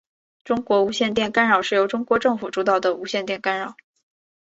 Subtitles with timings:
[0.43, 3.75] 中国无线电干扰是由中国政府主导的无线电干扰。